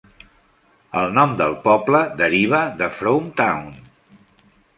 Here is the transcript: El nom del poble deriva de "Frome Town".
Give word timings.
El 1.01 1.13
nom 1.17 1.35
del 1.41 1.53
poble 1.65 2.01
deriva 2.23 2.63
de 2.81 2.89
"Frome 3.01 3.31
Town". 3.45 3.71